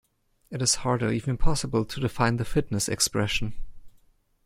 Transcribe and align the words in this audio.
It 0.49 0.63
is 0.63 0.77
hard 0.81 1.03
or 1.03 1.11
even 1.11 1.29
impossible 1.29 1.85
to 1.85 1.99
define 1.99 2.37
the 2.37 2.43
fitness 2.43 2.89
expression. 2.89 3.53